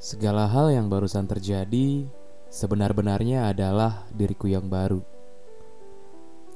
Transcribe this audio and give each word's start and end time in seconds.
Segala 0.00 0.48
hal 0.48 0.72
yang 0.72 0.88
barusan 0.88 1.28
terjadi 1.28 2.08
sebenar-benarnya 2.48 3.52
adalah 3.52 4.08
diriku 4.08 4.48
yang 4.48 4.64
baru. 4.64 5.04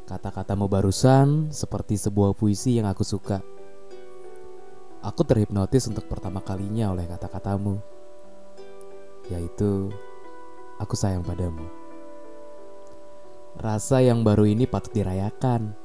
Kata-katamu 0.09 0.65
barusan 0.65 1.53
seperti 1.53 2.01
sebuah 2.01 2.33
puisi 2.33 2.81
yang 2.81 2.89
aku 2.89 3.05
suka. 3.05 3.45
Aku 5.05 5.29
terhipnotis 5.29 5.85
untuk 5.93 6.09
pertama 6.09 6.41
kalinya 6.41 6.97
oleh 6.97 7.05
kata-katamu, 7.05 7.77
yaitu 9.29 9.93
aku 10.81 10.97
sayang 10.97 11.21
padamu. 11.21 11.69
Rasa 13.61 14.01
yang 14.01 14.25
baru 14.25 14.49
ini 14.49 14.65
patut 14.65 14.97
dirayakan. 14.97 15.77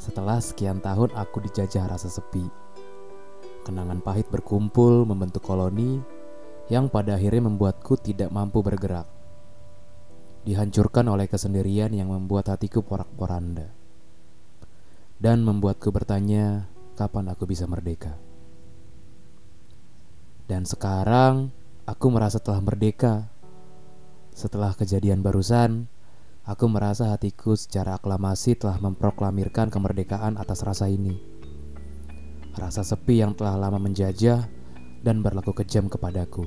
Setelah 0.00 0.40
sekian 0.40 0.80
tahun 0.80 1.12
aku 1.12 1.44
dijajah 1.44 1.92
rasa 1.92 2.08
sepi. 2.08 2.48
Kenangan 3.68 4.00
pahit 4.00 4.32
berkumpul 4.32 5.04
membentuk 5.04 5.44
koloni 5.44 6.15
yang 6.66 6.90
pada 6.90 7.14
akhirnya 7.14 7.46
membuatku 7.46 7.94
tidak 8.02 8.30
mampu 8.34 8.62
bergerak. 8.62 9.06
Dihancurkan 10.46 11.06
oleh 11.10 11.26
kesendirian 11.26 11.90
yang 11.94 12.10
membuat 12.10 12.50
hatiku 12.50 12.82
porak-poranda. 12.82 13.70
Dan 15.16 15.42
membuatku 15.42 15.90
bertanya, 15.90 16.70
kapan 16.94 17.30
aku 17.30 17.48
bisa 17.50 17.66
merdeka? 17.66 18.14
Dan 20.46 20.62
sekarang 20.62 21.50
aku 21.86 22.06
merasa 22.10 22.38
telah 22.38 22.62
merdeka. 22.62 23.26
Setelah 24.30 24.76
kejadian 24.78 25.24
barusan, 25.24 25.90
aku 26.46 26.70
merasa 26.70 27.10
hatiku 27.10 27.58
secara 27.58 27.98
aklamasi 27.98 28.54
telah 28.54 28.78
memproklamirkan 28.78 29.72
kemerdekaan 29.72 30.38
atas 30.38 30.62
rasa 30.62 30.86
ini. 30.86 31.18
Rasa 32.54 32.86
sepi 32.86 33.20
yang 33.20 33.34
telah 33.34 33.58
lama 33.58 33.82
menjajah 33.82 34.55
dan 35.02 35.24
berlaku 35.24 35.52
kejam 35.56 35.90
kepadaku. 35.90 36.46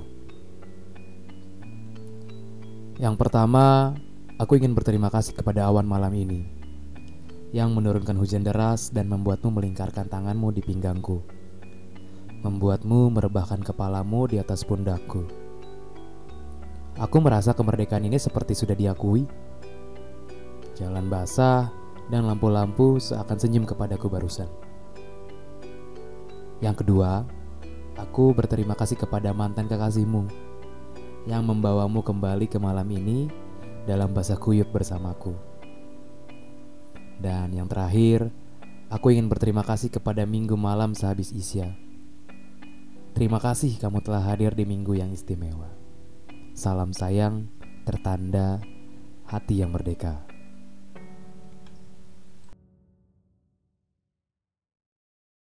Yang 3.00 3.16
pertama, 3.16 3.96
aku 4.40 4.60
ingin 4.60 4.76
berterima 4.76 5.08
kasih 5.08 5.36
kepada 5.36 5.68
awan 5.68 5.88
malam 5.88 6.12
ini 6.16 6.60
yang 7.50 7.74
menurunkan 7.74 8.14
hujan 8.14 8.46
deras 8.46 8.94
dan 8.94 9.10
membuatmu 9.10 9.50
melingkarkan 9.50 10.06
tanganmu 10.06 10.54
di 10.54 10.62
pinggangku. 10.62 11.26
Membuatmu 12.40 13.12
merebahkan 13.12 13.60
kepalamu 13.60 14.30
di 14.30 14.40
atas 14.40 14.64
pundakku. 14.64 15.28
Aku 17.00 17.18
merasa 17.24 17.56
kemerdekaan 17.56 18.06
ini 18.06 18.20
seperti 18.20 18.56
sudah 18.56 18.76
diakui. 18.76 19.24
Jalan 20.76 21.12
basah 21.12 21.68
dan 22.08 22.28
lampu-lampu 22.28 23.00
seakan 23.00 23.40
senyum 23.40 23.64
kepadaku 23.68 24.08
barusan. 24.08 24.48
Yang 26.60 26.84
kedua, 26.84 27.24
Aku 28.00 28.32
berterima 28.32 28.80
kasih 28.80 28.96
kepada 28.96 29.36
mantan 29.36 29.68
kekasihmu 29.68 30.24
yang 31.28 31.44
membawamu 31.44 32.00
kembali 32.00 32.48
ke 32.48 32.56
malam 32.56 32.88
ini 32.88 33.28
dalam 33.84 34.16
basah 34.16 34.40
kuyup 34.40 34.72
bersamaku. 34.72 35.36
Dan 37.20 37.52
yang 37.52 37.68
terakhir, 37.68 38.32
aku 38.88 39.12
ingin 39.12 39.28
berterima 39.28 39.68
kasih 39.68 39.92
kepada 39.92 40.24
minggu 40.24 40.56
malam 40.56 40.96
sehabis 40.96 41.36
Isya. 41.36 41.76
Terima 43.12 43.44
kasih 43.44 43.76
kamu 43.76 44.00
telah 44.00 44.24
hadir 44.32 44.56
di 44.56 44.64
minggu 44.64 44.96
yang 44.96 45.12
istimewa. 45.12 45.68
Salam 46.56 46.96
sayang, 46.96 47.52
tertanda 47.84 48.64
hati 49.28 49.60
yang 49.60 49.76
merdeka. 49.76 50.29